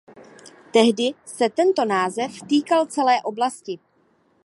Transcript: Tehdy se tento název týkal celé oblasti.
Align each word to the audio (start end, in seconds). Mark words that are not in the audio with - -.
Tehdy 0.73 1.11
se 1.25 1.49
tento 1.49 1.85
název 1.85 2.31
týkal 2.49 2.85
celé 2.85 3.21
oblasti. 3.21 3.79